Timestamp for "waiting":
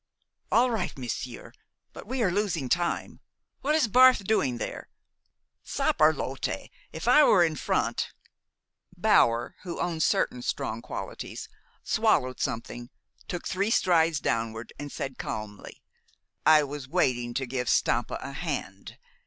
16.87-17.35